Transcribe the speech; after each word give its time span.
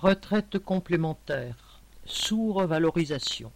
Retraite 0.00 0.60
complémentaire, 0.60 1.80
sous-revalorisation. 2.04 3.50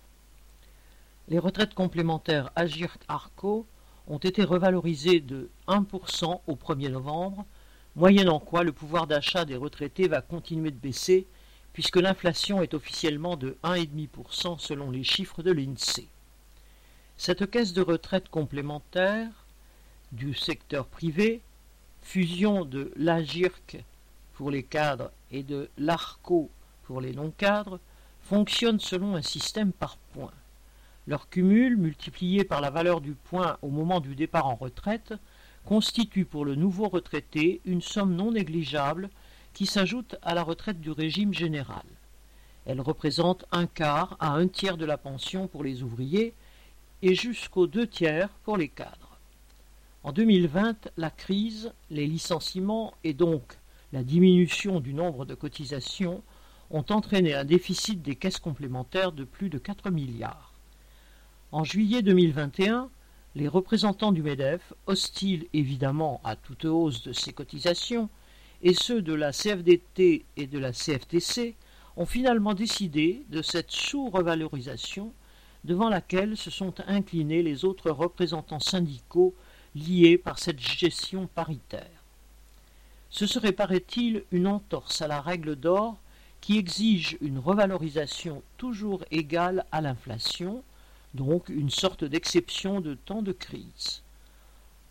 Les 1.28 1.38
retraites 1.38 1.72
complémentaires 1.72 2.50
Agirc-Arco 2.56 3.64
ont 4.08 4.18
été 4.18 4.42
revalorisées 4.42 5.20
de 5.20 5.50
1% 5.68 6.40
au 6.44 6.56
1er 6.56 6.88
novembre, 6.88 7.46
moyennant 7.94 8.40
quoi 8.40 8.64
le 8.64 8.72
pouvoir 8.72 9.06
d'achat 9.06 9.44
des 9.44 9.54
retraités 9.54 10.08
va 10.08 10.20
continuer 10.20 10.72
de 10.72 10.76
baisser 10.76 11.28
puisque 11.72 11.98
l'inflation 11.98 12.60
est 12.60 12.74
officiellement 12.74 13.36
de 13.36 13.56
1,5% 13.62 14.58
selon 14.58 14.90
les 14.90 15.04
chiffres 15.04 15.44
de 15.44 15.52
l'INSEE. 15.52 16.08
Cette 17.16 17.48
caisse 17.48 17.72
de 17.72 17.82
retraite 17.82 18.28
complémentaire 18.28 19.30
du 20.10 20.34
secteur 20.34 20.86
privé, 20.86 21.40
fusion 22.00 22.64
de 22.64 22.92
l'Agirc 22.96 23.84
pour 24.34 24.50
les 24.50 24.62
cadres 24.62 25.10
et 25.30 25.42
de 25.42 25.70
l'ARCO 25.78 26.50
pour 26.82 27.00
les 27.00 27.12
non-cadres 27.12 27.80
fonctionnent 28.20 28.80
selon 28.80 29.16
un 29.16 29.22
système 29.22 29.72
par 29.72 29.96
points. 30.12 30.32
Leur 31.06 31.28
cumul, 31.28 31.76
multiplié 31.76 32.44
par 32.44 32.60
la 32.60 32.70
valeur 32.70 33.00
du 33.00 33.14
point 33.14 33.56
au 33.62 33.68
moment 33.68 34.00
du 34.00 34.14
départ 34.14 34.46
en 34.46 34.54
retraite, 34.54 35.14
constitue 35.64 36.24
pour 36.24 36.44
le 36.44 36.54
nouveau 36.54 36.88
retraité 36.88 37.60
une 37.64 37.82
somme 37.82 38.14
non 38.14 38.32
négligeable 38.32 39.10
qui 39.52 39.66
s'ajoute 39.66 40.16
à 40.22 40.34
la 40.34 40.42
retraite 40.42 40.80
du 40.80 40.90
régime 40.90 41.34
général. 41.34 41.84
Elle 42.64 42.80
représente 42.80 43.44
un 43.50 43.66
quart 43.66 44.16
à 44.20 44.30
un 44.30 44.46
tiers 44.46 44.76
de 44.76 44.84
la 44.84 44.96
pension 44.96 45.48
pour 45.48 45.64
les 45.64 45.82
ouvriers 45.82 46.34
et 47.02 47.14
jusqu'aux 47.14 47.66
deux 47.66 47.86
tiers 47.86 48.28
pour 48.44 48.56
les 48.56 48.68
cadres. 48.68 49.18
En 50.04 50.12
2020, 50.12 50.90
la 50.96 51.10
crise, 51.10 51.72
les 51.90 52.06
licenciements 52.06 52.94
et 53.04 53.14
donc 53.14 53.58
la 53.92 54.02
diminution 54.02 54.80
du 54.80 54.94
nombre 54.94 55.24
de 55.24 55.34
cotisations 55.34 56.22
ont 56.70 56.84
entraîné 56.88 57.34
un 57.34 57.44
déficit 57.44 58.00
des 58.00 58.16
caisses 58.16 58.38
complémentaires 58.38 59.12
de 59.12 59.24
plus 59.24 59.50
de 59.50 59.58
4 59.58 59.90
milliards. 59.90 60.54
En 61.50 61.64
juillet 61.64 62.00
2021, 62.00 62.88
les 63.34 63.48
représentants 63.48 64.12
du 64.12 64.22
MEDEF, 64.22 64.72
hostiles 64.86 65.46
évidemment 65.52 66.20
à 66.24 66.36
toute 66.36 66.64
hausse 66.64 67.02
de 67.02 67.12
ces 67.12 67.32
cotisations, 67.32 68.08
et 68.62 68.74
ceux 68.74 69.02
de 69.02 69.12
la 69.12 69.32
CFDT 69.32 70.24
et 70.36 70.46
de 70.46 70.58
la 70.58 70.72
CFTC, 70.72 71.56
ont 71.96 72.06
finalement 72.06 72.54
décidé 72.54 73.26
de 73.28 73.42
cette 73.42 73.70
sous-revalorisation 73.70 75.12
devant 75.64 75.90
laquelle 75.90 76.36
se 76.36 76.50
sont 76.50 76.74
inclinés 76.86 77.42
les 77.42 77.64
autres 77.64 77.90
représentants 77.90 78.60
syndicaux 78.60 79.34
liés 79.74 80.16
par 80.16 80.38
cette 80.38 80.60
gestion 80.60 81.26
paritaire. 81.26 82.01
Ce 83.12 83.26
serait, 83.26 83.52
paraît-il, 83.52 84.24
une 84.32 84.46
entorse 84.46 85.02
à 85.02 85.06
la 85.06 85.20
règle 85.20 85.54
d'or 85.54 85.98
qui 86.40 86.56
exige 86.56 87.18
une 87.20 87.38
revalorisation 87.38 88.42
toujours 88.56 89.04
égale 89.10 89.66
à 89.70 89.82
l'inflation, 89.82 90.64
donc 91.12 91.50
une 91.50 91.68
sorte 91.68 92.04
d'exception 92.04 92.80
de 92.80 92.94
temps 92.94 93.20
de 93.20 93.32
crise. 93.32 94.02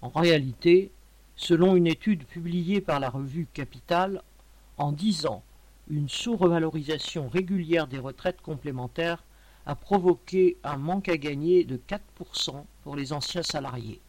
En 0.03 0.09
réalité, 0.09 0.91
selon 1.35 1.75
une 1.75 1.87
étude 1.87 2.25
publiée 2.25 2.79
par 2.79 2.99
la 2.99 3.09
revue 3.09 3.47
Capital, 3.51 4.21
en 4.77 4.91
dix 4.91 5.25
ans, 5.25 5.43
une 5.89 6.07
sous-revalorisation 6.07 7.27
régulière 7.27 7.87
des 7.87 7.97
retraites 7.97 8.41
complémentaires 8.41 9.23
a 9.65 9.73
provoqué 9.73 10.57
un 10.63 10.77
manque 10.77 11.09
à 11.09 11.17
gagner 11.17 11.63
de 11.63 11.81
4% 11.89 12.65
pour 12.83 12.95
les 12.95 13.13
anciens 13.13 13.43
salariés. 13.43 13.99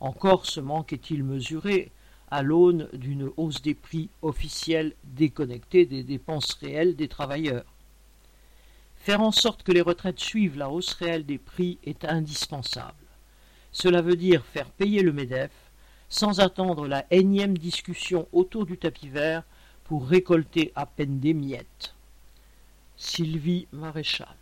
Encore 0.00 0.46
ce 0.46 0.60
manque 0.60 0.94
est-il 0.94 1.22
mesuré 1.22 1.92
à 2.30 2.42
l'aune 2.42 2.88
d'une 2.92 3.30
hausse 3.36 3.62
des 3.62 3.74
prix 3.74 4.08
officiels 4.22 4.94
déconnectés 5.04 5.86
des 5.86 6.04
dépenses 6.04 6.54
réelles 6.54 6.96
des 6.96 7.08
travailleurs. 7.08 7.64
Faire 8.96 9.20
en 9.20 9.32
sorte 9.32 9.62
que 9.62 9.72
les 9.72 9.80
retraites 9.80 10.20
suivent 10.20 10.58
la 10.58 10.70
hausse 10.70 10.92
réelle 10.94 11.24
des 11.24 11.38
prix 11.38 11.78
est 11.84 12.04
indispensable. 12.04 12.94
Cela 13.72 14.02
veut 14.02 14.16
dire 14.16 14.44
faire 14.44 14.70
payer 14.70 15.02
le 15.02 15.12
MEDEF 15.12 15.50
sans 16.08 16.40
attendre 16.40 16.86
la 16.86 17.06
énième 17.10 17.56
discussion 17.56 18.28
autour 18.32 18.66
du 18.66 18.76
tapis 18.76 19.08
vert 19.08 19.44
pour 19.84 20.06
récolter 20.06 20.72
à 20.74 20.86
peine 20.86 21.20
des 21.20 21.34
miettes. 21.34 21.94
Sylvie 22.96 23.66
Maréchal 23.72 24.36